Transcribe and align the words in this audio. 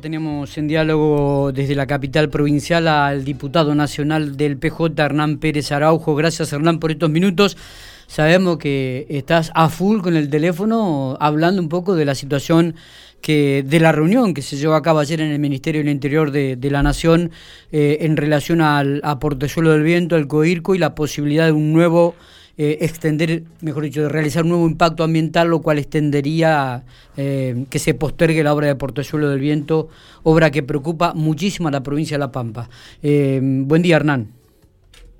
tenemos 0.00 0.56
en 0.56 0.66
diálogo 0.66 1.52
desde 1.52 1.74
la 1.74 1.86
capital 1.86 2.30
provincial 2.30 2.88
al 2.88 3.22
diputado 3.22 3.74
nacional 3.74 4.38
del 4.38 4.56
PJ, 4.56 4.94
Hernán 4.96 5.36
Pérez 5.38 5.72
Araujo. 5.72 6.14
Gracias, 6.14 6.54
Hernán, 6.54 6.78
por 6.78 6.90
estos 6.90 7.10
minutos. 7.10 7.58
Sabemos 8.06 8.56
que 8.56 9.06
estás 9.10 9.50
a 9.54 9.68
full 9.68 10.00
con 10.00 10.16
el 10.16 10.30
teléfono 10.30 11.18
hablando 11.20 11.60
un 11.60 11.68
poco 11.68 11.94
de 11.94 12.06
la 12.06 12.14
situación 12.14 12.76
que 13.20 13.62
de 13.62 13.78
la 13.78 13.92
reunión 13.92 14.32
que 14.32 14.40
se 14.40 14.56
llevó 14.56 14.74
a 14.74 14.82
cabo 14.82 15.00
ayer 15.00 15.20
en 15.20 15.30
el 15.30 15.38
Ministerio 15.38 15.82
del 15.82 15.90
Interior 15.90 16.30
de, 16.30 16.70
la 16.70 16.82
Nación 16.82 17.30
eh, 17.72 17.98
en 18.00 18.16
relación 18.16 18.62
al 18.62 19.02
a 19.04 19.18
Portezuelo 19.18 19.72
del 19.72 19.82
Viento, 19.82 20.16
al 20.16 20.28
COIRCO 20.28 20.74
y 20.74 20.78
la 20.78 20.94
posibilidad 20.94 21.44
de 21.44 21.52
un 21.52 21.74
nuevo 21.74 22.14
eh, 22.58 22.78
extender, 22.82 23.44
mejor 23.62 23.84
dicho, 23.84 24.02
de 24.02 24.08
realizar 24.10 24.42
un 24.42 24.50
nuevo 24.50 24.66
impacto 24.66 25.04
ambiental, 25.04 25.48
lo 25.48 25.62
cual 25.62 25.78
extendería 25.78 26.82
eh, 27.16 27.64
que 27.70 27.78
se 27.78 27.94
postergue 27.94 28.44
la 28.44 28.52
obra 28.52 28.66
de 28.66 28.74
Portezuelo 28.74 29.30
del 29.30 29.40
Viento, 29.40 29.88
obra 30.22 30.50
que 30.50 30.62
preocupa 30.62 31.14
muchísimo 31.14 31.68
a 31.68 31.70
la 31.70 31.82
provincia 31.82 32.16
de 32.16 32.18
La 32.18 32.30
Pampa. 32.30 32.68
Eh, 33.02 33.40
buen 33.42 33.80
día, 33.80 33.96
Hernán. 33.96 34.28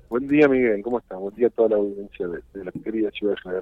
Buen 0.09 0.27
día, 0.27 0.47
Miguel. 0.47 0.83
¿Cómo 0.83 0.99
estás? 0.99 1.19
Buen 1.19 1.33
día 1.33 1.47
a 1.47 1.49
toda 1.49 1.69
la 1.69 1.75
audiencia 1.77 2.27
de, 2.27 2.63
la 2.63 2.71
querida 2.71 3.09
ciudad 3.09 3.35
de 3.45 3.61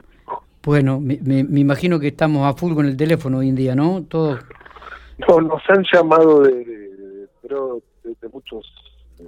Bueno, 0.64 1.00
me, 1.00 1.16
imagino 1.16 1.98
que 1.98 2.08
estamos 2.08 2.46
a 2.46 2.58
full 2.58 2.74
con 2.74 2.86
el 2.86 2.98
teléfono 2.98 3.38
hoy 3.38 3.48
en 3.48 3.56
día, 3.56 3.74
¿no? 3.74 4.04
Todo... 4.04 4.38
No, 5.30 5.40
nos 5.40 5.62
han 5.70 5.86
llamado 5.94 6.42
de, 6.42 6.66
de 8.04 8.30
muchos 8.34 8.66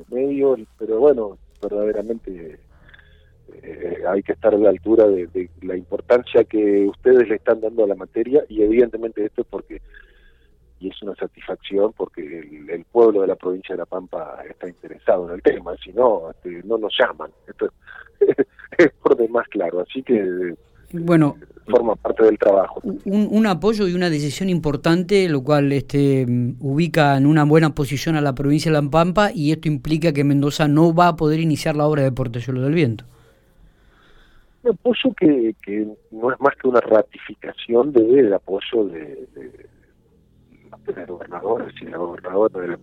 medios, 0.09 0.59
pero 0.77 0.99
bueno, 0.99 1.37
verdaderamente 1.61 2.59
eh, 3.61 4.03
hay 4.07 4.23
que 4.23 4.33
estar 4.33 4.53
a 4.53 4.57
la 4.57 4.69
altura 4.69 5.07
de, 5.07 5.49
la 5.61 5.75
importancia 5.75 6.43
que 6.43 6.85
ustedes 6.87 7.27
le 7.27 7.35
están 7.35 7.61
dando 7.61 7.83
a 7.83 7.87
la 7.87 7.95
materia 7.95 8.43
y 8.49 8.61
evidentemente 8.61 9.25
esto 9.25 9.41
es 9.41 9.47
porque 9.47 9.81
y 10.79 10.89
es 10.89 11.01
una 11.01 11.15
satisfacción 11.15 11.93
porque 11.93 12.21
el, 12.69 12.85
pueblo 12.91 13.21
de 13.21 13.27
la 13.27 13.35
provincia 13.35 13.73
de 13.73 13.79
La 13.79 13.85
Pampa 13.85 14.43
está 14.49 14.67
interesado 14.67 15.29
en 15.29 15.35
el 15.35 15.41
tema, 15.41 15.75
si 15.81 15.93
no, 15.93 16.29
este, 16.31 16.61
no 16.63 16.77
nos 16.77 16.93
llaman. 16.99 17.31
Esto 17.47 17.69
es 18.77 18.91
por 19.01 19.15
demás 19.15 19.47
claro, 19.49 19.79
así 19.79 20.03
que 20.03 20.55
bueno 20.91 21.37
forma 21.65 21.95
parte 21.95 22.23
del 22.25 22.37
trabajo. 22.37 22.81
Un, 22.83 23.29
un, 23.31 23.47
apoyo 23.47 23.87
y 23.87 23.93
una 23.93 24.09
decisión 24.09 24.49
importante, 24.49 25.29
lo 25.29 25.41
cual 25.41 25.71
este, 25.71 26.25
ubica 26.59 27.15
en 27.15 27.25
una 27.25 27.45
buena 27.45 27.73
posición 27.73 28.17
a 28.17 28.21
la 28.21 28.35
provincia 28.35 28.69
de 28.69 28.81
La 28.81 28.89
Pampa 28.89 29.31
y 29.33 29.53
esto 29.53 29.69
implica 29.69 30.11
que 30.11 30.25
Mendoza 30.25 30.67
no 30.67 30.93
va 30.93 31.07
a 31.07 31.15
poder 31.15 31.39
iniciar 31.39 31.77
la 31.77 31.87
obra 31.87 32.03
de 32.03 32.11
Portezuelo 32.11 32.61
del 32.61 32.73
Viento 32.73 33.05
un 34.63 34.71
apoyo 34.71 35.13
que, 35.17 35.55
que 35.61 35.87
no 36.11 36.31
es 36.31 36.39
más 36.39 36.55
que 36.55 36.67
una 36.67 36.79
ratificación 36.79 37.91
del 37.91 38.33
apoyo 38.33 38.85
de, 38.85 39.27
de, 39.33 39.69
los 40.95 41.07
gobernadores 41.07 41.73
y 41.81 41.85
la 41.85 41.97
gobernadora 41.97 42.61
de 42.61 42.67
la 42.67 42.79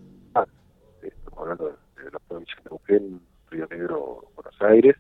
estamos 1.03 1.39
hablando 1.39 1.79
de, 1.97 2.11
la 2.11 2.19
provincia 2.21 2.57
de 2.57 2.71
Neuquén, 2.71 3.21
Río 3.51 3.67
Negro, 3.71 4.25
Buenos 4.37 4.63
Aires, 4.63 4.97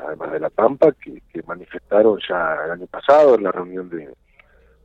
además 0.00 0.32
de 0.32 0.40
La 0.40 0.50
Pampa, 0.50 0.92
que, 0.92 1.20
que 1.32 1.42
manifestaron 1.42 2.18
ya 2.28 2.56
el 2.64 2.70
año 2.72 2.86
pasado 2.86 3.34
en 3.34 3.42
la 3.42 3.52
reunión 3.52 3.88
de, 3.90 4.14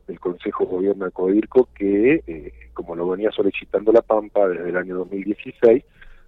del 0.08 0.20
Consejo 0.20 0.66
de 0.66 0.72
Gobierno 0.72 1.06
de 1.06 1.12
Codirco 1.12 1.70
que, 1.76 2.24
eh, 2.26 2.54
como 2.74 2.96
lo 2.96 3.10
venía 3.10 3.32
solicitando 3.32 3.92
La 3.92 4.02
Pampa 4.02 4.48
desde 4.48 4.70
el 4.70 4.78
año 4.78 4.96
2016, 4.98 5.84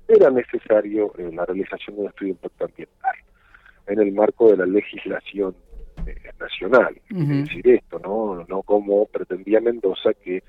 era 0.07 0.29
necesario 0.29 1.11
eh, 1.17 1.31
la 1.33 1.45
realización 1.45 1.95
de 1.95 2.01
un 2.03 2.07
estudio 2.09 2.33
de 2.33 2.37
impacto 2.37 2.65
ambiental 2.65 3.15
en 3.87 3.99
el 3.99 4.11
marco 4.11 4.49
de 4.49 4.57
la 4.57 4.65
legislación 4.65 5.55
eh, 6.05 6.15
nacional. 6.39 6.99
Es 7.09 7.27
decir, 7.27 7.67
esto, 7.69 7.99
¿no? 7.99 8.45
No 8.47 8.61
como 8.63 9.05
pretendía 9.07 9.59
Mendoza, 9.59 10.13
que 10.13 10.43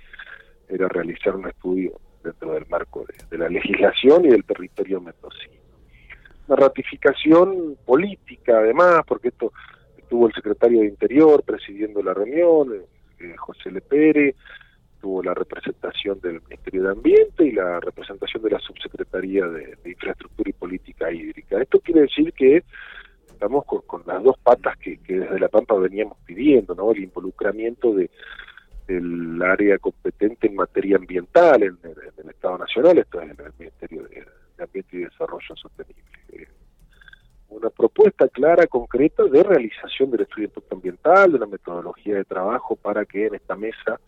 era 0.69 0.89
realizar 0.89 1.37
un 1.37 1.49
estudio 1.49 2.01
dentro 2.23 2.53
del 2.53 2.67
marco 2.69 3.07
de, 3.31 3.39
la 3.39 3.49
legislación 3.49 4.25
y 4.25 4.29
del 4.29 4.45
territorio 4.45 5.01
mendocino. 5.01 5.55
Una 6.49 6.57
ratificación 6.57 7.77
política, 7.85 8.59
además, 8.59 9.01
porque 9.07 9.29
esto 9.29 9.53
estuvo 9.97 10.27
el 10.27 10.35
secretario 10.35 10.81
de 10.81 10.87
Interior 10.87 11.43
presidiendo 11.43 12.03
la 12.03 12.15
reunión, 12.15 12.73
eh, 13.19 13.35
José 13.37 13.71
Lepere, 13.71 14.35
tuvo 15.01 15.23
la 15.23 15.35
representación 15.35 16.21
del 16.21 16.41
Ministerio 16.43 16.83
de 16.85 16.91
Ambiente 16.91 17.45
y 17.45 17.53
la 17.53 17.81
representación 17.81 18.43
de 18.43 18.51
la 18.51 18.59
Subsecretaría 18.59 19.47
de 19.47 19.77
Infraestructura 19.85 20.51
y 20.51 20.53
Política 20.53 21.11
Hídrica. 21.11 21.63
Esto 21.63 21.81
quiere 21.81 22.03
decir 22.03 22.33
que 22.33 22.65
estamos 23.37 23.65
con, 23.65 24.03
las 24.07 24.23
dos 24.23 24.37
patas 24.39 24.77
que, 24.79 24.99
desde 25.07 25.39
La 25.39 25.49
Pampa 25.49 25.75
veníamos 25.75 26.17
pidiendo, 26.25 26.75
¿no? 26.75 26.91
El 26.91 27.05
involucramiento 27.05 27.95
de 27.95 28.11
del 28.87 29.43
área 29.43 29.79
competente 29.79 30.47
en 30.47 30.55
materia 30.55 30.97
ambiental 30.97 31.61
en, 31.61 31.77
el 31.83 32.31
Estado 32.31 32.59
Nacional, 32.59 32.99
esto 32.99 33.21
es 33.21 33.31
en 33.33 33.45
el 33.45 33.53
Ministerio 33.59 34.05
de, 34.05 34.25
Ambiente 34.63 34.97
y 34.97 35.01
Desarrollo 35.01 35.57
Sostenible. 35.57 36.03
Eh, 36.29 36.47
una 37.49 37.69
propuesta 37.69 38.29
clara, 38.29 38.69
concreta 38.69 39.25
de 39.25 39.43
realización 39.43 40.13
del 40.13 40.21
estudio 40.21 40.47
de 40.47 40.53
impacto 40.53 40.77
ambiental, 40.77 41.31
de 41.33 41.37
una 41.37 41.47
metodología 41.47 42.15
de 42.15 42.25
trabajo 42.25 42.77
para 42.77 43.05
que 43.05 43.27
en 43.27 43.35
esta 43.35 43.57
mesa, 43.57 44.01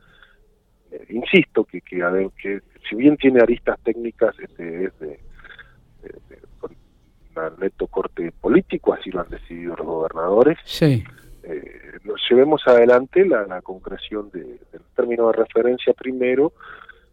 eh, 0.93 1.06
insisto, 1.09 1.65
que, 1.65 1.81
que, 1.81 2.31
que, 2.41 2.60
si 2.89 2.95
bien 2.95 3.16
tiene 3.16 3.41
aristas 3.41 3.81
técnicas, 3.83 4.39
este, 4.39 4.84
es 4.84 4.99
de, 5.00 5.19
neto 7.59 7.87
corte 7.87 8.32
político, 8.32 8.94
así 8.94 9.10
lo 9.10 9.21
han 9.21 9.28
decidido 9.28 9.76
los 9.76 9.87
gobernadores. 9.87 10.59
Sí. 10.65 11.04
Eh, 11.49 11.99
nos 12.04 12.21
llevemos 12.28 12.60
adelante 12.66 13.25
la, 13.25 13.62
concreción 13.62 14.31
de, 14.31 14.41
del 14.41 14.82
término 14.94 15.28
de 15.28 15.32
referencia 15.32 15.94
primero, 15.94 16.53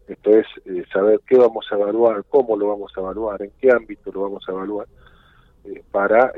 esto 0.06 0.30
es 0.30 0.46
eh, 0.66 0.84
saber 0.92 1.20
qué 1.26 1.36
vamos 1.38 1.66
a 1.70 1.74
evaluar, 1.74 2.22
cómo 2.28 2.56
lo 2.56 2.68
vamos 2.68 2.92
a 2.96 3.00
evaluar, 3.00 3.42
en 3.42 3.50
qué 3.58 3.70
ámbito 3.70 4.12
lo 4.12 4.22
vamos 4.22 4.44
a 4.46 4.52
evaluar, 4.52 4.86
eh, 5.64 5.82
para 5.90 6.32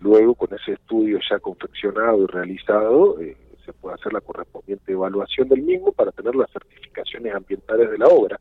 luego 0.00 0.34
con 0.34 0.54
ese 0.54 0.72
estudio 0.72 1.18
ya 1.28 1.38
confeccionado 1.40 2.22
y 2.22 2.26
realizado 2.26 3.16
se 3.64 3.72
puede 3.72 3.94
hacer 3.94 4.12
la 4.12 4.20
correspondiente 4.20 4.92
evaluación 4.92 5.48
del 5.48 5.62
mismo 5.62 5.92
para 5.92 6.12
tener 6.12 6.34
las 6.34 6.50
certificaciones 6.50 7.34
ambientales 7.34 7.90
de 7.90 7.98
la 7.98 8.06
obra, 8.06 8.40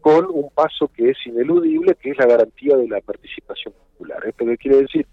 con 0.00 0.26
un 0.30 0.50
paso 0.50 0.88
que 0.88 1.10
es 1.10 1.18
ineludible, 1.26 1.94
que 1.96 2.10
es 2.10 2.18
la 2.18 2.26
garantía 2.26 2.76
de 2.76 2.88
la 2.88 3.00
participación 3.00 3.74
popular. 4.22 4.28
¿Esto 4.28 4.44
qué 4.44 4.56
quiere 4.56 4.82
decir? 4.82 5.06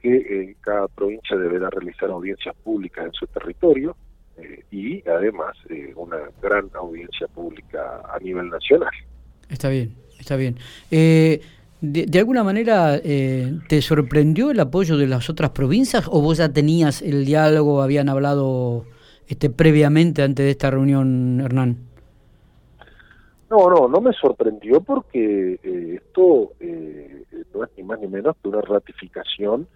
Que 0.00 0.16
eh, 0.16 0.56
cada 0.60 0.88
provincia 0.88 1.36
deberá 1.36 1.70
realizar 1.70 2.10
audiencias 2.10 2.54
públicas 2.62 3.06
en 3.06 3.12
su 3.12 3.26
territorio 3.26 3.96
eh, 4.36 4.64
y 4.70 5.08
además 5.08 5.56
eh, 5.68 5.92
una 5.96 6.18
gran 6.40 6.70
audiencia 6.74 7.28
pública 7.28 8.02
a 8.12 8.18
nivel 8.18 8.48
nacional. 8.48 8.90
Está 9.48 9.68
bien, 9.68 9.94
está 10.18 10.36
bien. 10.36 10.56
De, 10.90 12.18
alguna 12.18 12.44
manera, 12.44 13.00
¿te 13.00 13.82
sorprendió 13.82 14.52
el 14.52 14.60
apoyo 14.60 14.96
de 14.96 15.08
las 15.08 15.28
otras 15.28 15.50
provincias 15.50 16.06
o 16.08 16.22
vos 16.22 16.38
ya 16.38 16.52
tenías 16.52 17.02
el 17.02 17.24
diálogo, 17.24 17.82
habían 17.82 18.08
hablado 18.08 18.84
este, 19.26 19.50
previamente 19.50 20.22
antes 20.22 20.44
de 20.44 20.52
esta 20.52 20.70
reunión, 20.70 21.40
Hernán? 21.40 21.76
No, 23.50 23.68
no, 23.68 23.88
no 23.88 24.00
me 24.00 24.12
sorprendió 24.12 24.80
porque 24.80 25.58
esto 26.00 26.52
no 27.54 27.64
es 27.64 27.70
ni 27.76 27.82
más 27.82 28.00
ni 28.00 28.08
menos 28.08 28.36
que 28.42 28.48
una 28.48 28.60
ratificación 28.60 29.66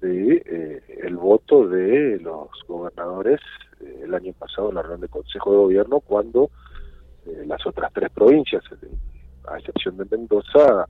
de 0.00 0.42
eh, 0.46 0.82
el 1.02 1.16
voto 1.16 1.68
de 1.68 2.18
los 2.20 2.48
gobernadores 2.66 3.40
eh, 3.80 4.00
el 4.04 4.14
año 4.14 4.32
pasado 4.32 4.70
en 4.70 4.76
la 4.76 4.82
reunión 4.82 5.02
de 5.02 5.08
Consejo 5.08 5.50
de 5.50 5.56
Gobierno 5.58 6.00
cuando 6.00 6.50
eh, 7.26 7.44
las 7.46 7.64
otras 7.66 7.92
tres 7.92 8.10
provincias, 8.10 8.62
a 9.46 9.58
excepción 9.58 9.96
de 9.98 10.06
Mendoza, 10.10 10.86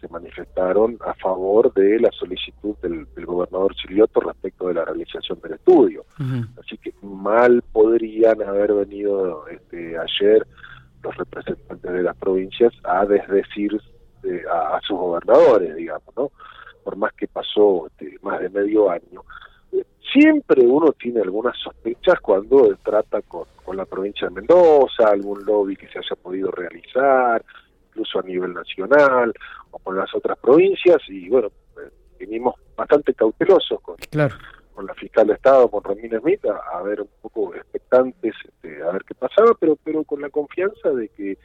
se 0.00 0.08
manifestaron 0.08 0.98
a 1.06 1.14
favor 1.14 1.72
de 1.74 1.98
la 1.98 2.10
solicitud 2.12 2.76
del, 2.82 3.06
gobernador 3.24 3.74
Chilioto 3.74 4.20
respecto 4.20 4.68
de 4.68 4.74
la 4.74 4.84
realización 4.84 5.40
del 5.40 5.54
estudio. 5.54 6.04
Así 6.60 6.76
que 6.78 6.92
mal 7.02 7.62
podrían 7.72 8.42
haber 8.42 8.74
venido 8.74 9.46
este, 9.48 9.96
ayer 9.96 10.46
los 11.02 11.16
representantes 11.16 11.92
de 11.92 12.02
las 12.02 12.16
provincias 12.16 12.72
a 12.84 13.06
desdecir 13.06 13.80
a, 14.50 14.80
sus 14.86 14.98
gobernadores, 14.98 15.74
digamos, 15.76 16.16
¿no? 16.16 16.30
Por 16.82 16.96
más 16.96 17.12
que 17.14 17.26
pasó 17.26 17.86
este, 17.86 18.18
más 18.22 18.40
de 18.40 18.50
medio 18.50 18.90
año. 18.90 19.22
Siempre 20.12 20.62
uno 20.64 20.92
tiene 20.92 21.22
algunas 21.22 21.56
sospechas 21.58 22.20
cuando 22.20 22.76
trata 22.84 23.22
con, 23.22 23.44
con 23.64 23.76
la 23.76 23.84
provincia 23.84 24.28
de 24.28 24.34
Mendoza, 24.34 25.08
algún 25.08 25.44
lobby 25.44 25.76
que 25.76 25.88
se 25.88 25.98
haya 25.98 26.14
podido 26.22 26.50
realizar, 26.50 27.42
incluso 27.88 28.20
a 28.20 28.22
nivel 28.22 28.52
nacional, 28.52 29.32
o 29.70 29.78
con 29.78 29.96
las 29.96 30.14
otras 30.14 30.38
provincias, 30.38 30.98
y 31.08 31.28
bueno, 31.28 31.48
eh, 31.78 31.90
vinimos 32.18 32.54
bastante 32.76 33.14
cautelosos 33.14 33.80
con, 33.80 33.96
con 34.74 34.86
la 34.86 34.94
fiscal 34.94 35.26
de 35.26 35.34
Estado, 35.34 35.68
con 35.68 35.82
Romina 35.82 36.18
Smith, 36.20 36.44
a, 36.44 36.82
ver 36.82 37.00
un 37.00 37.08
poco 37.22 37.54
expectantes, 37.54 38.34
este, 38.44 38.82
a 38.82 38.90
ver 38.90 39.04
qué 39.04 39.14
pasaba, 39.14 39.52
pero, 39.58 39.76
pero 39.82 40.04
con 40.04 40.20
la 40.20 40.30
confianza 40.30 40.90
de 40.90 41.08
que 41.08 41.38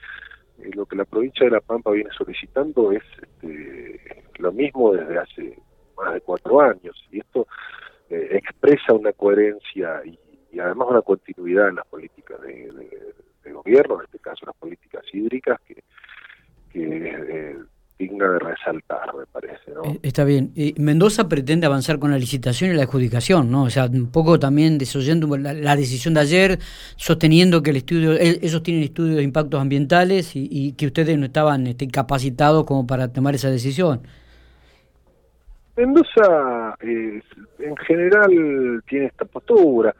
eh, 0.63 0.71
lo 0.73 0.85
que 0.85 0.95
la 0.95 1.06
provincia 1.06 1.45
de 1.45 1.51
La 1.51 1.61
Pampa 1.61 1.91
viene 1.91 2.09
solicitando 2.11 2.91
es 2.91 3.03
este, 3.21 4.23
lo 4.38 4.51
mismo 4.51 4.94
desde 4.94 5.17
hace 5.17 5.59
más 5.97 6.13
de 6.13 6.21
cuatro 6.21 6.61
años 6.61 6.95
y 7.11 7.19
esto 7.19 7.47
eh, 8.09 8.29
expresa 8.31 8.94
una 8.94 9.13
coherencia 9.13 10.01
y, 10.06 10.17
además 10.59 10.88
una 10.89 11.01
continuidad 11.01 11.69
en 11.69 11.75
las 11.75 11.88
políticas 11.88 12.41
de, 12.41 12.69
gobierno, 13.53 14.00
en 14.00 14.06
este 14.06 14.19
caso 14.19 14.45
las 14.45 14.56
políticas 14.56 15.03
hídricas, 15.11 15.59
que, 15.61 15.83
que 16.71 16.83
eh, 16.83 17.57
digna 17.99 18.29
de 18.29 18.39
resaltar, 18.39 19.13
me 19.13 19.25
parece. 19.25 19.71
¿no? 19.75 19.83
Eh, 19.83 19.99
está 20.01 20.23
bien. 20.23 20.53
Mendoza 20.77 21.27
pretende 21.27 21.67
avanzar 21.67 21.99
con 21.99 22.11
la 22.11 22.17
licitación 22.17 22.71
y 22.71 22.73
la 22.73 22.83
adjudicación, 22.83 23.51
¿no? 23.51 23.63
O 23.63 23.69
sea, 23.69 23.85
un 23.85 24.09
poco 24.09 24.39
también 24.39 24.77
desoyendo 24.77 25.27
la, 25.37 25.75
decisión 25.75 26.13
de 26.13 26.21
ayer, 26.21 26.59
sosteniendo 26.95 27.61
que 27.61 27.71
el 27.71 27.77
estudio, 27.77 28.13
ellos 28.13 28.63
tienen 28.63 28.83
estudios 28.83 29.17
de 29.17 29.23
impactos 29.23 29.61
ambientales 29.61 30.31
y, 30.33 30.73
que 30.77 30.87
ustedes 30.87 31.17
no 31.17 31.25
estaban 31.25 31.67
este, 31.67 31.87
capacitados 31.87 32.63
como 32.63 32.87
para 32.87 33.11
tomar 33.11 33.35
esa 33.35 33.49
decisión. 33.49 34.01
Mendoza 35.75 36.75
eh, 36.81 37.21
en 37.59 37.77
general 37.77 38.81
tiene 38.87 39.07
esta 39.07 39.25
postura. 39.25 39.93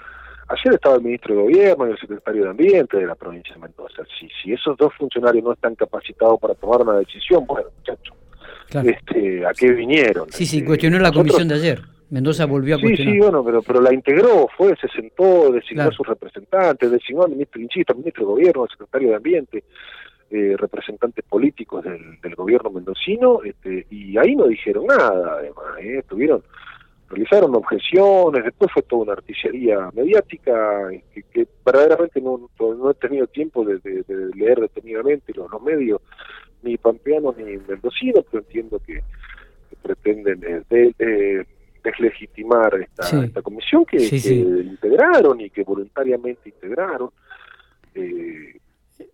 Ayer 0.50 0.74
estaba 0.74 0.96
el 0.96 1.04
ministro 1.04 1.36
de 1.36 1.42
Gobierno 1.44 1.88
y 1.88 1.92
el 1.92 2.00
secretario 2.00 2.44
de 2.44 2.50
Ambiente 2.50 2.98
de 2.98 3.06
la 3.06 3.14
provincia 3.14 3.54
de 3.54 3.62
Mendoza. 3.62 4.04
Si, 4.20 4.28
si 4.42 4.52
esos 4.52 4.76
dos 4.78 4.92
funcionarios 4.96 5.44
no 5.44 5.54
están 5.54 5.76
capacitados 5.76 6.40
para 6.40 6.56
tomar 6.56 6.82
una 6.82 6.98
decisión, 6.98 7.46
bueno, 7.46 7.70
muchachos, 7.78 8.18
este, 8.84 9.46
¿a 9.46 9.54
qué 9.54 9.72
vinieron? 9.72 10.28
Sí, 10.32 10.48
sí, 10.48 10.58
este, 10.58 10.68
cuestionó 10.68 10.98
la 10.98 11.12
comisión 11.12 11.48
de 11.48 11.56
ayer. 11.56 11.82
Mendoza 12.10 12.46
volvió 12.46 12.78
a 12.78 12.80
cuestionar. 12.80 13.14
Sí, 13.14 13.20
sí, 13.20 13.24
bueno, 13.24 13.46
pero, 13.46 13.62
pero 13.62 13.80
la 13.80 13.94
integró, 13.94 14.48
fue, 14.58 14.76
se 14.78 14.88
sentó, 14.88 15.52
designó 15.52 15.84
a 15.84 15.92
sus 15.92 16.08
representantes, 16.08 16.90
designó 16.90 17.24
al 17.24 17.32
ministro, 17.32 17.62
insisto, 17.62 17.94
al 17.94 18.00
ministro 18.00 18.26
de 18.26 18.32
Gobierno, 18.32 18.64
al 18.64 18.70
secretario 18.70 19.10
de 19.10 19.16
Ambiente, 19.16 19.64
eh, 20.32 20.56
representantes 20.58 21.24
políticos 21.26 21.84
del, 21.84 22.20
del, 22.22 22.34
gobierno 22.34 22.72
mendocino, 22.72 23.42
este, 23.44 23.86
y 23.92 24.18
ahí 24.18 24.36
no 24.36 24.48
dijeron 24.48 24.88
nada, 24.88 25.38
además, 25.40 25.66
¿eh? 25.80 26.00
estuvieron 26.00 26.42
realizaron 27.10 27.56
objeciones, 27.56 28.44
después 28.44 28.72
fue 28.72 28.84
toda 28.84 29.04
una 29.04 29.14
artillería 29.14 29.90
mediática 29.94 30.90
que, 31.32 31.48
verdaderamente 31.66 32.22
no, 32.22 32.50
no, 32.60 32.92
he 32.92 32.94
tenido 32.96 33.28
tiempo 33.28 33.66
de, 33.66 33.80
leer 34.36 34.60
detenidamente 34.60 35.34
los, 35.34 35.50
los, 35.52 35.62
medios, 35.62 36.02
ni 36.62 36.78
pampeanos 36.78 37.36
ni 37.38 37.58
mendocinos, 37.58 38.26
pero 38.30 38.44
entiendo 38.44 38.80
que, 38.86 39.02
pretenden 39.82 40.66
eh, 40.70 41.46
deslegitimar 41.84 42.76
esta, 42.82 43.24
esta 43.24 43.42
comisión 43.42 43.86
que, 43.86 43.98
integraron 43.98 45.40
y 45.42 45.50
que 45.50 45.64
voluntariamente 45.64 46.50
integraron. 46.50 47.12
Eh, 47.96 48.60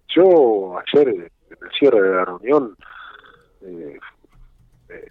yo 0.07 0.77
ayer 0.79 1.09
en 1.09 1.21
el 1.21 1.71
cierre 1.77 2.01
de 2.01 2.15
la 2.15 2.25
reunión 2.25 2.75
eh, 3.61 3.97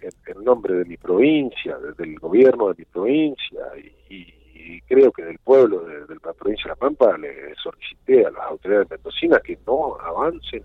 en, 0.01 0.43
nombre 0.43 0.75
de 0.75 0.85
mi 0.85 0.97
provincia, 0.97 1.77
del 1.97 2.19
gobierno 2.19 2.69
de 2.69 2.75
mi 2.77 2.85
provincia 2.85 3.61
y, 4.09 4.33
creo 4.87 5.11
que 5.11 5.23
del 5.23 5.37
pueblo 5.39 5.81
de, 5.81 6.15
la 6.23 6.33
provincia 6.33 6.63
de 6.65 6.69
La 6.69 6.75
Pampa, 6.75 7.17
le 7.17 7.55
solicité 7.55 8.25
a 8.25 8.31
las 8.31 8.45
autoridades 8.45 8.89
mendocinas 8.89 9.41
que 9.41 9.57
no 9.65 9.95
avancen 9.99 10.63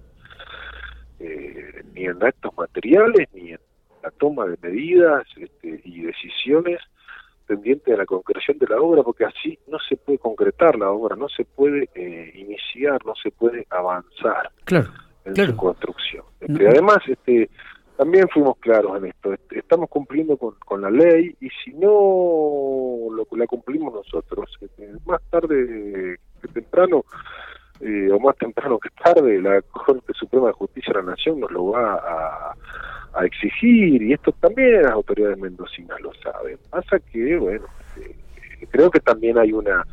eh, 1.19 1.83
ni 1.95 2.05
en 2.07 2.23
actos 2.23 2.53
materiales 2.57 3.29
ni 3.35 3.53
en 3.53 3.61
la 4.03 4.11
toma 4.13 4.47
de 4.47 4.57
medidas 4.63 5.27
este, 5.37 5.81
y 5.85 6.03
decisiones 6.03 6.81
pendientes 7.51 7.87
de 7.87 7.97
la 7.97 8.07
concreción 8.07 8.59
de 8.59 8.67
la 8.69 8.81
obra, 8.81 9.03
porque 9.03 9.25
así 9.25 9.59
no 9.67 9.79
se 9.81 9.97
puede 9.97 10.19
concretar 10.19 10.79
la 10.79 10.91
obra, 10.91 11.17
no 11.17 11.29
se 11.29 11.45
puede 11.45 11.89
eh, 11.95 12.33
iniciar, 12.37 13.05
no 13.05 13.15
se 13.21 13.33
puede 13.33 13.67
avanzar 13.71 14.51
en 15.25 15.35
su 15.35 15.57
construcción. 15.57 16.25
Este, 16.41 16.69
además, 16.69 16.99
este, 17.09 17.51
también 18.01 18.27
fuimos 18.31 18.57
claros 18.61 18.97
en 18.97 19.11
esto. 19.11 19.35
Estamos 19.51 19.91
cumpliendo 19.91 20.39
con, 20.39 20.81
la 20.81 20.89
ley 20.89 21.37
y 21.39 21.51
si 21.63 21.75
no 21.75 23.09
lo, 23.15 23.27
la 23.37 23.47
cumplimos 23.47 23.93
nosotros, 23.93 24.57
este, 24.59 24.89
más 25.05 25.21
tarde 25.29 26.19
que 26.41 26.49
temprano, 26.49 27.05
eh, 27.79 28.11
o 28.11 28.19
más 28.19 28.39
temprano 28.39 28.79
que 28.79 28.89
tarde, 29.05 29.43
la 29.43 29.61
Corte 29.61 30.15
Suprema 30.15 30.47
de 30.47 30.55
Justicia 30.55 30.95
de 30.95 31.03
la 31.03 31.11
Nación 31.11 31.41
nos 31.41 31.51
lo 31.51 31.73
va 31.73 31.97
a, 31.97 33.27
exigir 33.27 34.01
y 34.01 34.15
esto 34.15 34.33
también 34.41 34.81
las 34.81 34.93
autoridades 34.93 35.37
mendocinas 35.37 36.01
lo 36.01 36.15
saben. 36.23 36.57
Pasa 36.71 36.99
que, 37.01 37.37
bueno, 37.37 37.67
este, 37.97 38.17
creo 38.71 38.91
que 38.91 39.01
también 39.01 39.37
hay 39.37 39.53
una 39.53 39.85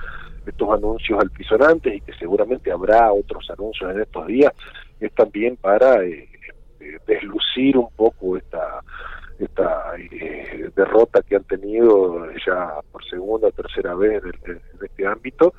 estos 0.45 0.69
anuncios 0.69 1.19
altisonantes 1.19 1.95
y 1.95 1.99
que 1.99 2.13
seguramente 2.13 2.71
habrá 2.71 3.11
otros 3.11 3.49
anuncios 3.49 3.91
en 3.91 3.99
estos 3.99 4.27
días, 4.27 4.53
es 5.01 5.11
también 5.11 5.57
para 5.57 6.01
eh, 6.05 6.29
deslucir 7.05 7.77
un 7.77 7.89
poco 7.95 8.37
esta 8.37 8.81
esta 9.39 9.93
eh, 9.97 10.69
derrota 10.75 11.21
que 11.21 11.35
han 11.35 11.43
tenido 11.43 12.25
ya 12.45 12.79
por 12.91 13.05
segunda 13.05 13.47
o 13.47 13.51
tercera 13.51 13.93
vez 13.93 14.23
en, 14.23 14.59
este 14.81 15.05
ámbito, 15.05 15.53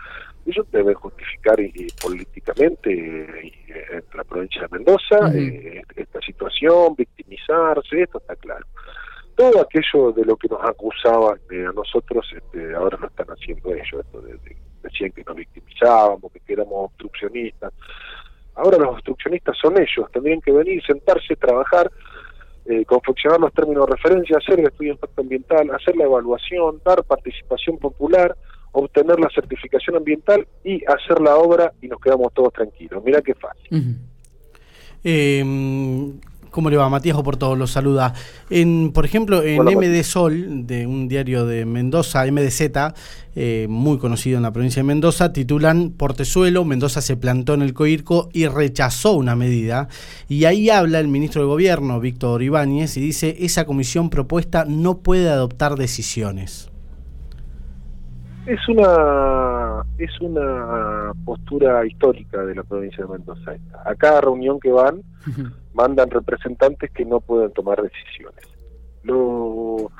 ellos 0.46 0.66
deben 0.72 0.94
justificar 0.94 1.60
y, 1.60 1.86
políticamente 2.02 2.90
en 2.90 4.04
la 4.14 4.24
provincia 4.24 4.62
de 4.62 4.68
Mendoza 4.78 5.32
eh, 5.34 5.82
esta 5.94 6.20
situación, 6.20 6.94
victimizarse, 6.96 8.02
esto 8.02 8.18
está 8.18 8.34
claro. 8.36 8.66
Todo 9.36 9.60
aquello 9.60 10.10
de 10.12 10.24
lo 10.24 10.36
que 10.36 10.48
nos 10.48 10.64
acusaban 10.64 11.38
eh, 11.50 11.64
a 11.64 11.72
nosotros, 11.72 12.26
este, 12.34 12.74
ahora 12.74 12.98
lo 13.00 13.06
están 13.06 13.28
haciendo 13.28 13.72
ellos, 13.72 14.04
esto 14.04 14.20
de, 14.22 14.38
decían 14.82 15.12
que 15.12 15.22
nos 15.22 15.36
victimizábamos, 15.36 16.32
que 16.32 16.52
éramos 16.52 16.86
obstruccionistas. 16.86 17.72
Ahora 18.58 18.78
los 18.78 18.88
obstruccionistas 18.88 19.56
son 19.60 19.78
ellos, 19.78 20.10
tendrían 20.12 20.40
que 20.40 20.52
venir, 20.52 20.82
sentarse, 20.84 21.36
trabajar, 21.36 21.90
eh, 22.66 22.84
confeccionar 22.84 23.40
los 23.40 23.52
términos 23.52 23.86
de 23.86 23.94
referencia, 23.94 24.36
hacer 24.36 24.60
el 24.60 24.66
estudio 24.66 24.90
de 24.90 24.94
impacto 24.94 25.22
ambiental, 25.22 25.70
hacer 25.70 25.96
la 25.96 26.04
evaluación, 26.04 26.80
dar 26.84 27.02
participación 27.04 27.78
popular, 27.78 28.36
obtener 28.72 29.18
la 29.20 29.30
certificación 29.30 29.96
ambiental 29.96 30.46
y 30.64 30.82
hacer 30.84 31.20
la 31.20 31.36
obra 31.36 31.72
y 31.80 31.88
nos 31.88 32.00
quedamos 32.00 32.32
todos 32.34 32.52
tranquilos. 32.52 33.02
Mira 33.04 33.22
qué 33.22 33.34
fácil. 33.34 33.96
¿Cómo 36.50 36.70
le 36.70 36.76
va? 36.76 36.88
Matías 36.88 37.16
Oporto 37.16 37.54
los 37.56 37.70
saluda. 37.70 38.14
En, 38.50 38.92
por 38.92 39.04
ejemplo, 39.04 39.42
en 39.42 39.62
MD 39.62 40.02
Sol, 40.02 40.66
de 40.66 40.86
un 40.86 41.08
diario 41.08 41.46
de 41.46 41.64
Mendoza, 41.64 42.24
MDZ, 42.24 42.94
eh, 43.34 43.66
muy 43.68 43.98
conocido 43.98 44.36
en 44.38 44.42
la 44.42 44.52
provincia 44.52 44.80
de 44.80 44.86
Mendoza, 44.86 45.32
titulan 45.32 45.90
Portezuelo, 45.90 46.64
Mendoza 46.64 47.00
se 47.00 47.16
plantó 47.16 47.54
en 47.54 47.62
el 47.62 47.74
Coirco 47.74 48.28
y 48.32 48.46
rechazó 48.46 49.12
una 49.12 49.36
medida. 49.36 49.88
Y 50.28 50.44
ahí 50.44 50.70
habla 50.70 51.00
el 51.00 51.08
ministro 51.08 51.42
de 51.42 51.48
Gobierno, 51.48 52.00
Víctor 52.00 52.42
Ibáñez, 52.42 52.96
y 52.96 53.00
dice, 53.00 53.36
esa 53.40 53.64
comisión 53.64 54.10
propuesta 54.10 54.64
no 54.66 54.98
puede 54.98 55.28
adoptar 55.30 55.76
decisiones. 55.76 56.70
Es 58.46 58.66
una 58.68 59.47
es 59.98 60.20
una 60.20 61.12
postura 61.24 61.84
histórica 61.84 62.44
de 62.44 62.54
la 62.54 62.62
provincia 62.62 63.04
de 63.04 63.10
Mendoza. 63.10 63.56
A 63.84 63.94
cada 63.96 64.20
reunión 64.20 64.60
que 64.60 64.70
van, 64.70 65.02
mandan 65.74 66.10
representantes 66.10 66.90
que 66.92 67.04
no 67.04 67.20
pueden 67.20 67.52
tomar 67.52 67.82
decisiones. 67.82 68.40
Lo 69.02 69.90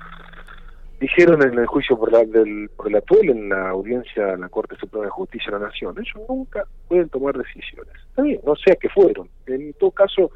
dijeron 1.00 1.42
en 1.42 1.58
el 1.58 1.66
juicio 1.66 1.98
por, 1.98 2.12
la, 2.12 2.24
del, 2.24 2.70
por 2.76 2.88
el 2.88 2.96
actual 2.96 3.28
en 3.28 3.48
la 3.48 3.70
audiencia 3.70 4.26
de 4.26 4.38
la 4.38 4.48
Corte 4.48 4.76
Suprema 4.76 5.06
de 5.06 5.10
Justicia 5.10 5.52
de 5.52 5.58
la 5.58 5.66
Nación. 5.66 5.94
Ellos 5.98 6.28
nunca 6.28 6.64
pueden 6.88 7.08
tomar 7.08 7.36
decisiones. 7.36 7.92
Está 8.08 8.22
bien, 8.22 8.40
no 8.44 8.54
sé 8.56 8.72
a 8.72 8.76
qué 8.76 8.88
fueron. 8.88 9.28
En 9.46 9.72
todo 9.74 9.90
caso, 9.90 10.30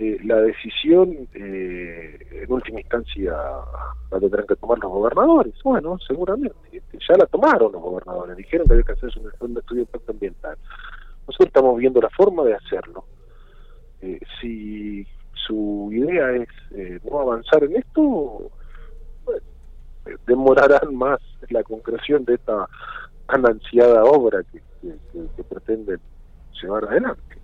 eh, 0.00 0.16
la 0.22 0.36
decisión 0.36 1.28
eh, 1.34 2.18
en 2.30 2.52
última 2.52 2.80
instancia 2.80 3.32
la 4.12 4.20
tendrán 4.20 4.46
que 4.46 4.54
tomar 4.54 4.78
los 4.78 4.92
gobernadores. 4.92 5.54
Bueno, 5.64 5.98
seguramente. 5.98 6.56
Este, 6.70 6.98
ya 7.06 7.16
la 7.16 7.26
tomaron 7.26 7.72
los 7.72 7.82
gobernadores. 7.82 8.36
Dijeron 8.36 8.68
que 8.68 8.74
había 8.74 8.84
que 8.84 8.92
hacer 8.92 9.10
un, 9.40 9.58
estudio 9.58 9.80
de 9.80 9.80
impacto 9.80 10.12
ambiental. 10.12 10.56
Nosotros 11.26 11.48
estamos 11.48 11.76
viendo 11.78 12.00
la 12.00 12.10
forma 12.10 12.44
de 12.44 12.54
hacerlo. 12.54 13.06
Eh, 14.00 14.20
si 14.40 15.04
su 15.32 15.90
idea 15.92 16.30
es 16.30 16.48
eh, 16.70 17.00
no 17.10 17.18
avanzar 17.18 17.64
en 17.64 17.74
esto, 17.76 18.52
demorarán 20.28 20.94
más 20.94 21.18
la 21.50 21.64
concreción 21.64 22.24
de 22.24 22.34
esta 22.34 22.68
tan 23.26 23.44
ansiada 23.44 24.04
obra 24.04 24.44
que, 24.44 24.62
que 25.36 25.42
pretenden 25.42 25.98
llevar 26.62 26.84
adelante. 26.84 27.36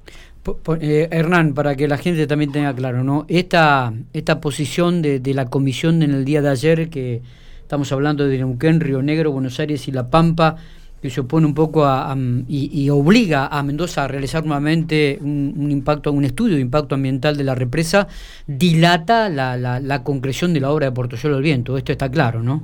Eh, 0.80 1.08
Hernán, 1.10 1.54
para 1.54 1.74
que 1.74 1.88
la 1.88 1.96
gente 1.96 2.26
también 2.26 2.52
tenga 2.52 2.74
claro, 2.74 3.02
¿no? 3.02 3.24
Esta, 3.28 3.92
esta 4.12 4.40
posición 4.40 5.00
de, 5.00 5.20
de, 5.20 5.34
la 5.34 5.46
comisión 5.46 6.02
en 6.02 6.12
el 6.12 6.24
día 6.24 6.42
de 6.42 6.50
ayer, 6.50 6.90
que 6.90 7.22
estamos 7.60 7.90
hablando 7.92 8.26
de 8.26 8.38
Neuquén, 8.38 8.80
Río 8.80 9.02
Negro, 9.02 9.32
Buenos 9.32 9.58
Aires 9.58 9.88
y 9.88 9.92
La 9.92 10.10
Pampa, 10.10 10.56
que 11.04 11.10
se 11.10 11.20
opone 11.20 11.44
un 11.46 11.52
poco 11.52 11.84
a, 11.84 12.16
y, 12.48 12.88
obliga 12.88 13.48
a 13.48 13.62
Mendoza 13.62 14.04
a 14.04 14.08
realizar 14.08 14.42
nuevamente 14.46 15.18
un, 15.20 15.70
impacto, 15.70 16.10
un 16.10 16.24
estudio 16.24 16.54
de 16.54 16.62
impacto 16.62 16.94
ambiental 16.94 17.36
de 17.36 17.44
la 17.44 17.54
represa, 17.54 18.08
dilata 18.46 19.28
la, 19.28 19.58
la, 19.58 20.02
concreción 20.02 20.54
de 20.54 20.60
la 20.60 20.70
obra 20.70 20.86
de 20.86 20.92
Portoyolo 20.92 21.34
del 21.34 21.44
Viento. 21.44 21.76
Esto 21.76 21.92
está 21.92 22.10
claro, 22.10 22.42
¿no? 22.42 22.62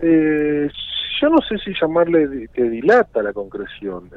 Eh, 0.00 0.68
yo 1.20 1.28
no 1.28 1.38
sé 1.48 1.56
si 1.58 1.72
llamarle 1.80 2.48
que 2.52 2.64
dilata 2.64 3.22
la 3.22 3.32
concreción. 3.32 4.10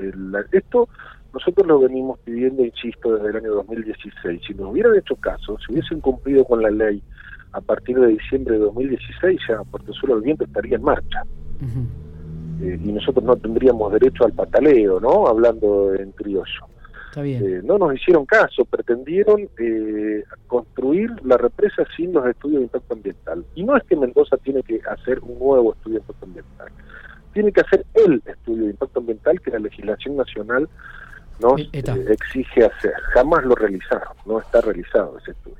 esto 0.52 0.90
nosotros 1.36 1.68
lo 1.68 1.80
venimos 1.80 2.18
pidiendo, 2.20 2.64
insisto, 2.64 3.14
desde 3.14 3.30
el 3.30 3.36
año 3.36 3.56
2016. 3.56 4.42
Si 4.48 4.54
nos 4.54 4.72
hubieran 4.72 4.96
hecho 4.96 5.18
caso, 5.18 5.58
si 5.60 5.74
hubiesen 5.74 6.00
cumplido 6.00 6.46
con 6.46 6.62
la 6.62 6.70
ley 6.70 7.04
a 7.52 7.60
partir 7.60 8.00
de 8.00 8.08
diciembre 8.08 8.54
de 8.54 8.62
2016, 8.62 9.42
ya 9.50 9.62
Puerto 9.66 9.92
Sur 9.92 10.12
del 10.12 10.22
Viento 10.22 10.46
estaría 10.46 10.78
en 10.78 10.84
marcha. 10.84 11.24
eh, 12.62 12.80
y 12.82 12.92
nosotros 12.94 13.26
no 13.26 13.36
tendríamos 13.36 13.92
derecho 13.92 14.24
al 14.24 14.32
pataleo, 14.32 15.02
¿no? 15.02 15.28
Hablando 15.28 15.94
en 15.94 16.12
criollo. 16.14 16.68
Eh, 17.18 17.62
no 17.66 17.78
nos 17.78 17.94
hicieron 17.96 18.26
caso, 18.26 18.64
pretendieron 18.64 19.50
eh, 19.60 20.24
construir 20.48 21.12
la 21.26 21.38
represa 21.38 21.84
sin 21.98 22.14
los 22.14 22.26
estudios 22.28 22.60
de 22.60 22.66
impacto 22.66 22.94
ambiental. 22.94 23.46
Y 23.56 23.64
no 23.64 23.76
es 23.76 23.84
que 23.84 23.98
Mendoza 23.98 24.38
tiene 24.38 24.64
que 24.64 24.80
hacer 24.90 25.20
un 25.20 25.38
nuevo 25.38 25.74
estudio 25.74 26.00
de 26.00 26.02
impacto 26.02 26.26
ambiental, 26.26 26.68
tiene 27.34 27.52
que 27.52 27.62
hacer 27.62 27.86
el 27.94 28.22
estudio 28.26 28.64
de 28.64 28.70
impacto 28.72 29.00
ambiental 29.00 29.42
que 29.42 29.52
la 29.52 29.60
legislación 29.60 30.16
nacional 30.16 30.70
nos 31.40 31.60
eh, 31.60 31.84
exige 32.10 32.66
hacer. 32.66 32.94
Jamás 33.14 33.44
lo 33.46 33.56
realizaron, 33.56 34.14
no 34.26 34.40
está 34.40 34.62
realizado 34.62 35.18
ese 35.22 35.32
estudio. 35.32 35.58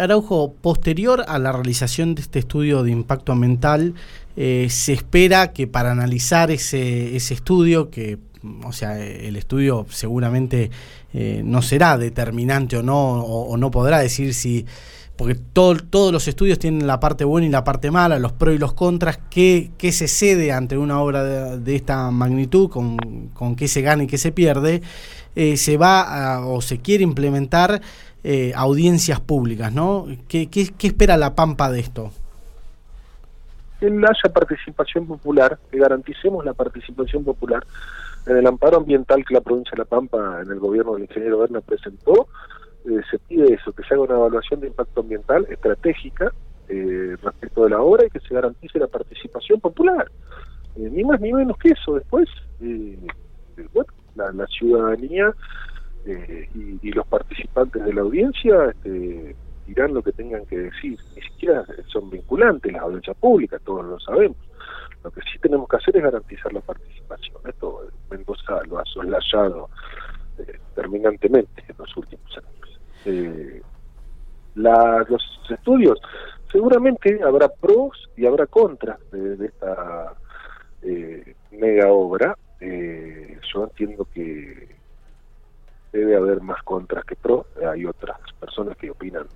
Araujo, 0.00 0.54
posterior 0.54 1.24
a 1.26 1.38
la 1.38 1.50
realización 1.50 2.14
de 2.14 2.22
este 2.22 2.38
estudio 2.38 2.84
de 2.84 2.92
impacto 2.92 3.32
ambiental, 3.32 3.94
se 4.36 4.92
espera 4.92 5.52
que 5.52 5.66
para 5.66 5.90
analizar 5.90 6.52
ese, 6.52 7.16
ese 7.16 7.34
estudio, 7.34 7.90
que 7.90 8.18
o 8.64 8.72
sea, 8.72 8.98
el 8.98 9.36
estudio 9.36 9.86
seguramente 9.88 10.70
eh, 11.12 11.42
no 11.44 11.62
será 11.62 11.96
determinante 11.96 12.76
o 12.76 12.82
no, 12.82 13.22
o, 13.22 13.56
no 13.56 13.70
podrá 13.70 13.98
decir 13.98 14.34
si, 14.34 14.66
porque 15.16 15.34
todos 15.34 16.12
los 16.12 16.26
estudios 16.26 16.58
tienen 16.58 16.86
la 16.86 16.98
parte 16.98 17.24
buena 17.24 17.46
y 17.46 17.50
la 17.50 17.62
parte 17.62 17.90
mala, 17.90 18.18
los 18.18 18.32
pros 18.32 18.54
y 18.54 18.58
los 18.58 18.74
contras, 18.74 19.18
qué, 19.30 19.70
qué 19.78 19.92
se 19.92 20.08
cede 20.08 20.52
ante 20.52 20.76
una 20.76 21.00
obra 21.00 21.22
de, 21.24 21.76
esta 21.76 22.10
magnitud, 22.10 22.68
con, 22.68 22.96
con, 23.28 23.54
qué 23.54 23.68
se 23.68 23.80
gana 23.82 24.04
y 24.04 24.06
qué 24.06 24.18
se 24.18 24.32
pierde, 24.32 24.82
eh, 25.36 25.56
se 25.56 25.76
va 25.76 26.44
o 26.46 26.60
se 26.60 26.80
quiere 26.80 27.04
implementar 27.04 27.80
eh, 28.24 28.52
audiencias 28.56 29.20
públicas, 29.20 29.72
¿no? 29.72 30.06
¿Qué, 30.28 30.48
¿Qué, 30.48 30.68
qué, 30.76 30.88
espera 30.88 31.16
la 31.16 31.34
Pampa 31.34 31.70
de 31.70 31.80
esto? 31.80 32.10
Que 33.78 33.86
haya 33.86 34.32
participación 34.32 35.06
popular, 35.06 35.58
que 35.70 35.78
garanticemos 35.78 36.44
la 36.44 36.54
participación 36.54 37.22
popular 37.22 37.64
en 38.26 38.36
el 38.36 38.46
amparo 38.46 38.78
ambiental 38.78 39.24
que 39.24 39.34
la 39.34 39.40
provincia 39.40 39.72
de 39.72 39.78
La 39.78 39.84
Pampa 39.84 40.40
en 40.42 40.50
el 40.50 40.58
gobierno 40.58 40.94
del 40.94 41.02
ingeniero 41.02 41.38
Berna 41.38 41.60
presentó, 41.60 42.28
eh, 42.84 43.00
se 43.10 43.18
pide 43.18 43.54
eso, 43.54 43.72
que 43.72 43.82
se 43.82 43.94
haga 43.94 44.02
una 44.02 44.14
evaluación 44.14 44.60
de 44.60 44.66
impacto 44.66 45.00
ambiental 45.00 45.46
estratégica 45.48 46.30
eh, 46.68 47.16
respecto 47.22 47.64
de 47.64 47.70
la 47.70 47.80
obra 47.80 48.06
y 48.06 48.10
que 48.10 48.20
se 48.20 48.34
garantice 48.34 48.78
la 48.78 48.88
participación 48.88 49.58
popular. 49.58 50.10
Eh, 50.76 50.90
ni 50.92 51.02
más 51.02 51.18
ni 51.18 51.32
menos 51.32 51.56
que 51.56 51.70
eso. 51.70 51.94
Después, 51.94 52.28
bueno, 53.72 53.90
la, 54.16 54.46
ciudadanía 54.48 55.32
y, 56.54 56.92
los 56.92 57.06
participantes 57.06 57.82
de 57.82 57.94
la 57.94 58.02
audiencia 58.02 58.66
este, 58.66 59.34
dirán 59.66 59.94
lo 59.94 60.02
que 60.02 60.12
tengan 60.12 60.44
que 60.44 60.58
decir. 60.58 60.98
Ni 61.16 61.22
siquiera 61.22 61.64
son 61.86 62.10
vinculantes 62.10 62.70
las 62.70 62.82
audiencias 62.82 63.16
públicas, 63.16 63.62
todos 63.64 63.86
lo 63.86 63.98
sabemos. 64.00 64.36
Lo 65.02 65.10
que 65.10 65.22
sí 65.22 65.38
tenemos 65.40 65.68
que 65.70 65.76
hacer 65.76 65.96
es 65.96 66.02
garantizar 66.02 66.52
la 66.52 66.60
participación. 66.60 67.36
Esto 67.46 67.88
Mendoza 68.10 68.62
lo 68.68 68.78
ha 68.78 68.84
soslayado 68.84 69.70
terminantemente 70.74 71.64
en 71.66 71.76
los 71.78 71.96
últimos 71.96 72.36
años. 72.36 72.53
Eh, 73.04 73.62
los 74.54 75.22
estudios, 75.50 76.00
seguramente 76.50 77.20
habrá 77.22 77.48
pros 77.48 78.08
y 78.16 78.26
habrá 78.26 78.46
contras 78.46 78.98
de, 79.10 79.46
esta 79.46 80.14
eh, 80.82 81.34
mega 81.50 81.88
obra. 81.88 82.36
yo 82.60 83.64
entiendo 83.64 84.06
que 84.14 84.76
debe 85.92 86.16
haber 86.16 86.40
más 86.40 86.62
contras 86.62 87.04
que 87.04 87.16
pros. 87.16 87.46
Hay 87.68 87.84
otras 87.84 88.18
personas 88.40 88.76
que 88.76 88.90
opinan 88.90 89.26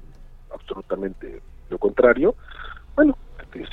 absolutamente 0.52 1.40
lo 1.70 1.78
contrario. 1.78 2.34
Bueno, 2.94 3.16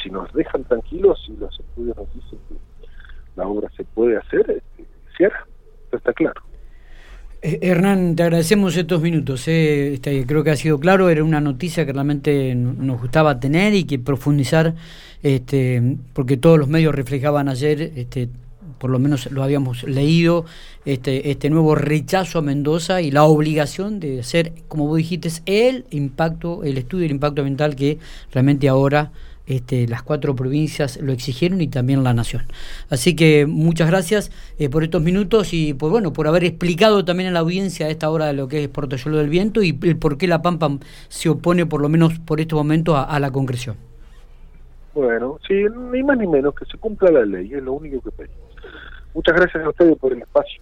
si 0.04 0.10
nos 0.10 0.32
dejan 0.34 0.64
tranquilos 0.64 1.24
y 1.28 1.38
los 1.38 1.60
estudios 1.60 1.98
nos 1.98 2.14
dicen 2.14 2.40
que 2.48 2.56
la 3.36 3.48
obra 3.48 3.70
se 3.76 3.84
puede 3.84 4.18
hacer, 4.18 4.50
este, 4.50 4.86
está 5.92 6.14
claro. 6.14 6.42
Eh, 7.46 7.60
Hernán, 7.62 8.16
te 8.16 8.24
agradecemos 8.24 8.76
estos 8.76 9.02
minutos. 9.04 9.48
Eh. 9.48 9.94
Este, 9.94 10.26
creo 10.26 10.44
que 10.44 10.50
ha 10.50 10.56
sido 10.56 10.80
claro, 10.80 11.10
era 11.10 11.24
una 11.24 11.40
noticia 11.42 11.86
que 11.86 11.94
realmente 11.94 12.56
nos 12.56 13.00
gustaba 13.00 13.40
tener 13.40 13.76
y 13.76 13.84
que 13.84 14.00
profundizar, 14.00 14.74
este, 15.22 15.98
porque 16.14 16.38
todos 16.38 16.58
los 16.58 16.68
medios 16.68 16.96
reflejaban 16.96 17.48
ayer, 17.48 17.94
este, 17.96 18.30
por 18.78 18.90
lo 18.90 19.00
menos 19.00 19.32
lo 19.32 19.44
habíamos 19.44 19.84
leído, 19.84 20.46
este, 20.86 21.32
este 21.32 21.50
nuevo 21.50 21.76
rechazo 21.76 22.40
a 22.40 22.42
Mendoza 22.42 23.02
y 23.02 23.12
la 23.12 23.24
obligación 23.24 24.00
de 24.00 24.20
hacer, 24.20 24.54
como 24.68 24.88
vos 24.88 24.98
dijiste, 24.98 25.30
el 25.46 25.86
impacto, 25.92 26.64
el 26.64 26.78
estudio 26.78 27.04
del 27.04 27.12
impacto 27.12 27.42
ambiental 27.42 27.76
que 27.76 28.00
realmente 28.32 28.70
ahora 28.70 29.12
este, 29.48 29.88
las 29.88 30.02
cuatro 30.02 30.36
provincias 30.36 31.00
lo 31.02 31.14
exigieron 31.14 31.62
y 31.62 31.68
también 31.68 32.04
la 32.04 32.14
nación. 32.14 32.44
Así 32.90 33.16
que 33.16 33.46
muchas 33.46 33.88
gracias 33.88 34.32
eh, 34.58 34.70
por 34.70 34.84
estos 34.84 35.02
minutos 35.04 35.54
y 35.54 35.74
por 35.74 35.92
bueno 35.92 36.14
por 36.14 36.28
haber 36.28 36.44
explicado 36.44 37.06
también 37.06 37.30
a 37.30 37.32
la 37.32 37.40
audiencia 37.40 37.86
a 37.86 37.90
esta 37.90 38.10
hora 38.10 38.26
de 38.26 38.34
lo 38.34 38.48
que 38.48 38.64
es 38.64 38.70
Portoyolo 38.70 39.18
del 39.18 39.30
Viento 39.30 39.62
y 39.62 39.78
el 39.84 39.98
por 39.98 40.18
qué 40.18 40.28
la 40.28 40.42
Pampa 40.42 40.70
se 41.10 41.30
opone 41.30 41.66
por 41.66 41.82
lo 41.82 41.90
menos 41.90 42.18
por 42.20 42.42
este 42.42 42.56
momento 42.56 42.98
a, 42.98 43.20
la 43.20 43.32
concreción. 43.32 43.76
Bueno, 44.94 45.40
sí, 45.48 45.54
ni 45.92 46.04
más 46.04 46.18
ni 46.18 46.28
menos 46.28 46.56
que 46.56 46.66
se 46.66 46.78
cumpla 46.78 47.12
la 47.12 47.26
ley, 47.26 47.54
es 47.54 47.62
lo 47.62 47.74
único 47.74 48.02
que 48.02 48.12
pedimos. 48.12 48.45
Muchas 49.14 49.36
gracias 49.36 49.64
a 49.64 49.70
ustedes 49.70 49.98
por 49.98 50.12
el 50.14 50.22
espacio. 50.22 50.62